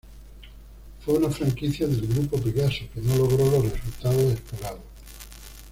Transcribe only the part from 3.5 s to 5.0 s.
los resultados esperados.